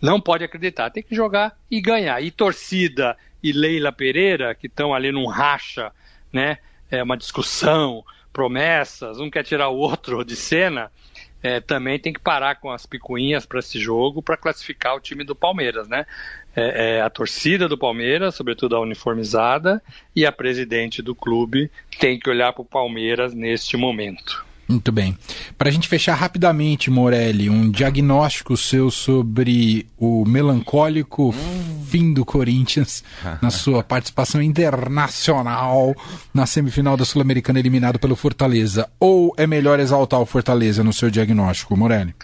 Não 0.01 0.21
pode 0.21 0.45
acreditar, 0.45 0.91
tem 0.91 1.03
que 1.03 1.13
jogar 1.13 1.57
e 1.69 1.81
ganhar. 1.81 2.23
E 2.23 2.31
torcida 2.31 3.17
e 3.43 3.51
Leila 3.51 3.91
Pereira, 3.91 4.55
que 4.55 4.67
estão 4.67 4.93
ali 4.93 5.11
num 5.11 5.27
racha, 5.27 5.91
né? 6.31 6.59
É 6.89 7.03
uma 7.03 7.17
discussão 7.17 8.05
promessas, 8.35 9.17
um 9.17 9.29
quer 9.29 9.43
tirar 9.43 9.69
o 9.69 9.77
outro 9.77 10.25
de 10.25 10.35
cena, 10.35 10.91
é, 11.41 11.61
também 11.61 11.97
tem 11.97 12.11
que 12.11 12.19
parar 12.19 12.55
com 12.55 12.69
as 12.69 12.85
picuinhas 12.85 13.45
para 13.45 13.59
esse 13.59 13.79
jogo 13.79 14.21
para 14.21 14.35
classificar 14.35 14.93
o 14.93 14.99
time 14.99 15.23
do 15.23 15.33
Palmeiras, 15.33 15.87
né? 15.87 16.05
É, 16.53 16.97
é, 16.97 17.01
a 17.01 17.09
torcida 17.09 17.69
do 17.69 17.77
Palmeiras, 17.77 18.35
sobretudo 18.35 18.75
a 18.75 18.81
uniformizada, 18.81 19.81
e 20.13 20.25
a 20.25 20.33
presidente 20.33 21.01
do 21.01 21.15
clube 21.15 21.71
tem 21.97 22.19
que 22.19 22.29
olhar 22.29 22.51
para 22.51 22.61
o 22.61 22.65
Palmeiras 22.65 23.33
neste 23.33 23.77
momento. 23.77 24.45
Muito 24.67 24.91
bem. 24.91 25.15
Para 25.57 25.69
a 25.69 25.71
gente 25.71 25.87
fechar 25.87 26.15
rapidamente, 26.15 26.89
Morelli, 26.89 27.49
um 27.49 27.69
diagnóstico 27.69 28.57
seu 28.57 28.89
sobre 28.89 29.85
o 29.95 30.25
melancólico 30.25 31.29
hum. 31.29 31.85
fim 31.87 32.11
do 32.11 32.25
Corinthians 32.25 33.03
na 33.41 33.51
sua 33.51 33.83
participação 33.83 34.41
internacional 34.41 35.95
na 36.33 36.47
semifinal 36.47 36.97
da 36.97 37.05
Sul-Americana 37.05 37.59
eliminado 37.59 37.99
pelo 37.99 38.15
Fortaleza. 38.15 38.89
Ou 38.99 39.33
é 39.37 39.45
melhor 39.45 39.79
exaltar 39.79 40.19
o 40.19 40.25
Fortaleza 40.25 40.83
no 40.83 40.91
seu 40.91 41.11
diagnóstico, 41.11 41.77
Morelli? 41.77 42.15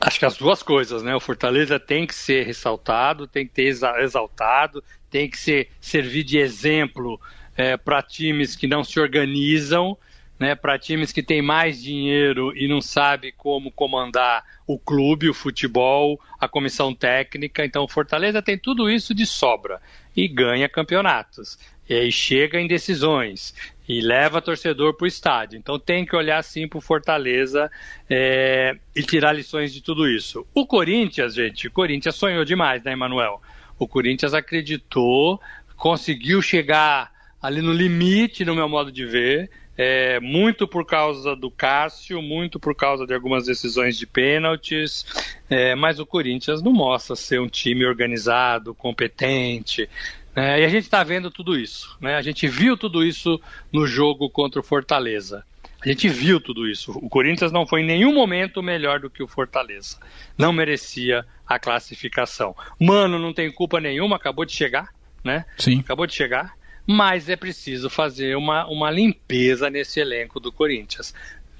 Acho 0.00 0.18
que 0.18 0.26
as 0.26 0.36
duas 0.36 0.62
coisas, 0.62 1.02
né? 1.02 1.14
O 1.14 1.20
Fortaleza 1.20 1.78
tem 1.78 2.06
que 2.06 2.14
ser 2.14 2.46
ressaltado, 2.46 3.26
tem 3.26 3.46
que 3.46 3.52
ter 3.52 3.76
exaltado, 4.00 4.82
tem 5.10 5.28
que 5.28 5.38
ser 5.38 5.68
servir 5.80 6.24
de 6.24 6.38
exemplo 6.38 7.20
é, 7.56 7.76
para 7.76 8.00
times 8.02 8.56
que 8.56 8.66
não 8.66 8.82
se 8.82 8.98
organizam 8.98 9.96
né, 10.42 10.56
para 10.56 10.76
times 10.76 11.12
que 11.12 11.22
têm 11.22 11.40
mais 11.40 11.80
dinheiro 11.80 12.52
e 12.56 12.66
não 12.66 12.80
sabe 12.80 13.30
como 13.30 13.70
comandar 13.70 14.44
o 14.66 14.76
clube, 14.76 15.28
o 15.28 15.34
futebol, 15.34 16.20
a 16.40 16.48
comissão 16.48 16.92
técnica. 16.92 17.64
Então, 17.64 17.86
Fortaleza 17.86 18.42
tem 18.42 18.58
tudo 18.58 18.90
isso 18.90 19.14
de 19.14 19.24
sobra 19.24 19.80
e 20.16 20.26
ganha 20.26 20.68
campeonatos. 20.68 21.56
E 21.88 21.94
aí 21.94 22.10
chega 22.10 22.60
em 22.60 22.66
decisões 22.66 23.54
e 23.88 24.00
leva 24.00 24.42
torcedor 24.42 24.94
para 24.94 25.04
o 25.04 25.08
estádio. 25.08 25.58
Então 25.58 25.78
tem 25.78 26.04
que 26.04 26.16
olhar 26.16 26.42
sim 26.42 26.66
para 26.66 26.78
o 26.78 26.80
Fortaleza 26.80 27.70
é, 28.10 28.76
e 28.96 29.02
tirar 29.02 29.32
lições 29.32 29.72
de 29.72 29.80
tudo 29.80 30.08
isso. 30.08 30.44
O 30.52 30.66
Corinthians, 30.66 31.34
gente, 31.34 31.68
o 31.68 31.70
Corinthians 31.70 32.16
sonhou 32.16 32.44
demais, 32.44 32.82
né, 32.82 32.92
Emanuel? 32.92 33.40
O 33.78 33.86
Corinthians 33.86 34.34
acreditou, 34.34 35.40
conseguiu 35.76 36.42
chegar 36.42 37.12
ali 37.42 37.60
no 37.60 37.72
limite, 37.72 38.44
no 38.44 38.54
meu 38.54 38.68
modo 38.68 38.92
de 38.92 39.04
ver, 39.04 39.50
é, 39.76 40.20
muito 40.20 40.68
por 40.68 40.84
causa 40.84 41.34
do 41.34 41.50
Cássio, 41.50 42.20
muito 42.20 42.60
por 42.60 42.74
causa 42.74 43.06
de 43.06 43.14
algumas 43.14 43.46
decisões 43.46 43.96
de 43.96 44.06
pênaltis, 44.06 45.06
é, 45.48 45.74
mas 45.74 45.98
o 45.98 46.06
Corinthians 46.06 46.62
não 46.62 46.72
mostra 46.72 47.16
ser 47.16 47.40
um 47.40 47.48
time 47.48 47.84
organizado, 47.84 48.74
competente. 48.74 49.88
Né? 50.34 50.60
E 50.60 50.64
a 50.64 50.68
gente 50.68 50.84
está 50.84 51.02
vendo 51.02 51.30
tudo 51.30 51.58
isso. 51.58 51.96
Né? 52.00 52.16
A 52.16 52.22
gente 52.22 52.46
viu 52.46 52.76
tudo 52.76 53.04
isso 53.04 53.40
no 53.72 53.86
jogo 53.86 54.28
contra 54.28 54.60
o 54.60 54.64
Fortaleza. 54.64 55.44
A 55.80 55.88
gente 55.88 56.08
viu 56.08 56.40
tudo 56.40 56.68
isso. 56.68 56.92
O 56.92 57.08
Corinthians 57.08 57.50
não 57.50 57.66
foi 57.66 57.80
em 57.80 57.86
nenhum 57.86 58.14
momento 58.14 58.62
melhor 58.62 59.00
do 59.00 59.10
que 59.10 59.22
o 59.22 59.26
Fortaleza. 59.26 59.98
Não 60.38 60.52
merecia 60.52 61.26
a 61.46 61.58
classificação. 61.58 62.54
Mano, 62.78 63.18
não 63.18 63.32
tem 63.32 63.50
culpa 63.50 63.80
nenhuma, 63.80 64.14
acabou 64.14 64.44
de 64.44 64.52
chegar, 64.52 64.94
né? 65.24 65.44
Sim. 65.58 65.80
Acabou 65.80 66.06
de 66.06 66.14
chegar 66.14 66.54
mas 66.86 67.28
é 67.28 67.36
preciso 67.36 67.88
fazer 67.88 68.36
uma, 68.36 68.66
uma 68.66 68.90
limpeza 68.90 69.70
nesse 69.70 70.00
elenco 70.00 70.40
do 70.40 70.52
Corinthians. 70.52 71.14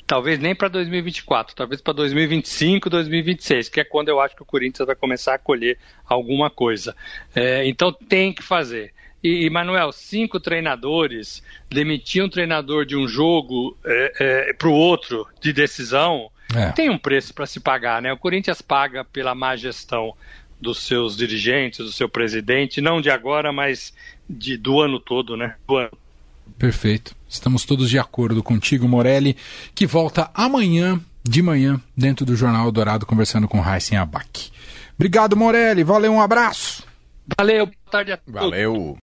Talvez 0.06 0.38
nem 0.38 0.54
para 0.54 0.68
2024, 0.68 1.54
talvez 1.54 1.80
para 1.80 1.92
2025, 1.94 2.90
2026, 2.90 3.68
que 3.68 3.80
é 3.80 3.84
quando 3.84 4.08
eu 4.08 4.20
acho 4.20 4.36
que 4.36 4.42
o 4.42 4.46
Corinthians 4.46 4.86
vai 4.86 4.96
começar 4.96 5.34
a 5.34 5.38
colher 5.38 5.78
alguma 6.04 6.50
coisa. 6.50 6.94
É, 7.34 7.66
então 7.66 7.92
tem 7.92 8.32
que 8.32 8.42
fazer. 8.42 8.92
E, 9.22 9.48
Manuel, 9.48 9.92
cinco 9.92 10.40
treinadores 10.40 11.42
demitir 11.70 12.24
um 12.24 12.28
treinador 12.28 12.84
de 12.84 12.96
um 12.96 13.06
jogo 13.06 13.78
é, 13.84 14.12
é, 14.18 14.52
para 14.52 14.68
o 14.68 14.72
outro 14.72 15.26
de 15.40 15.52
decisão 15.52 16.30
é. 16.54 16.70
tem 16.72 16.90
um 16.90 16.98
preço 16.98 17.32
para 17.32 17.46
se 17.46 17.60
pagar, 17.60 18.02
né? 18.02 18.12
O 18.12 18.18
Corinthians 18.18 18.60
paga 18.60 19.04
pela 19.04 19.34
má 19.34 19.56
gestão 19.56 20.14
dos 20.62 20.78
seus 20.86 21.16
dirigentes, 21.16 21.78
do 21.78 21.92
seu 21.92 22.08
presidente, 22.08 22.80
não 22.80 23.00
de 23.00 23.10
agora, 23.10 23.52
mas 23.52 23.92
de, 24.30 24.56
do 24.56 24.80
ano 24.80 25.00
todo, 25.00 25.36
né? 25.36 25.56
Do 25.66 25.76
ano. 25.76 25.90
Perfeito. 26.58 27.14
Estamos 27.28 27.64
todos 27.64 27.90
de 27.90 27.98
acordo 27.98 28.42
contigo, 28.42 28.88
Morelli, 28.88 29.36
que 29.74 29.86
volta 29.86 30.30
amanhã 30.32 31.00
de 31.24 31.42
manhã 31.42 31.80
dentro 31.96 32.24
do 32.24 32.36
Jornal 32.36 32.70
Dourado 32.70 33.06
conversando 33.06 33.48
com 33.48 33.58
Heisen 33.58 33.98
Abac. 33.98 34.50
Obrigado, 34.94 35.36
Morelli. 35.36 35.82
Valeu, 35.82 36.12
um 36.12 36.20
abraço. 36.20 36.84
Valeu, 37.36 37.66
boa 37.66 37.76
tarde 37.90 38.12
a 38.12 38.16
todos. 38.16 38.40
Valeu. 38.40 38.98